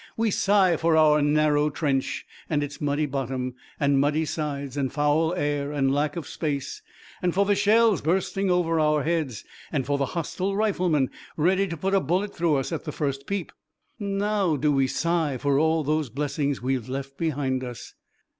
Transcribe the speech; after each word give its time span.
"We 0.17 0.31
sigh 0.31 0.77
for 0.77 0.97
our 0.97 1.21
narrow 1.21 1.69
trench, 1.69 2.25
and 2.49 2.63
its 2.63 2.81
muddy 2.81 3.05
bottom 3.05 3.53
and 3.79 3.99
muddy 3.99 4.25
sides 4.25 4.75
and 4.75 4.91
foul 4.91 5.31
air 5.35 5.71
and 5.71 5.93
lack 5.93 6.15
of 6.15 6.27
space, 6.27 6.81
and 7.21 7.35
for 7.35 7.45
the 7.45 7.53
shells 7.53 8.01
bursting 8.01 8.49
over 8.49 8.79
our 8.79 9.03
heads, 9.03 9.45
and 9.71 9.85
for 9.85 9.99
the 9.99 10.07
hostile 10.17 10.55
riflemen 10.55 11.11
ready 11.37 11.67
to 11.67 11.77
put 11.77 11.93
a 11.93 11.99
bullet 11.99 12.33
through 12.35 12.55
us 12.55 12.71
at 12.71 12.85
the 12.85 12.91
first 12.91 13.27
peep! 13.27 13.51
Now, 13.99 14.55
do 14.55 14.71
we 14.71 14.87
sigh 14.87 15.37
for 15.37 15.59
all 15.59 15.83
those 15.83 16.09
blessings 16.09 16.63
we've 16.63 16.89
left 16.89 17.15
behind 17.19 17.63
us?" 17.63 17.93